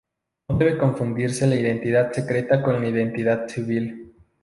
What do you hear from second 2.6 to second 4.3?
con la identidad civil.